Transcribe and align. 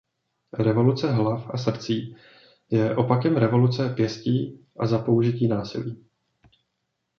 Revoluce 0.59 1.11
hlav 1.11 1.49
a 1.53 1.57
srdcí 1.57 2.15
je 2.69 2.95
opakem 2.95 3.35
revoluce 3.37 3.89
pěstí 3.95 4.65
a 4.79 4.87
za 4.87 4.99
použití 4.99 5.47
násilí. 5.47 6.05